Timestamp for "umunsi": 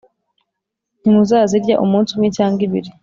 1.83-2.09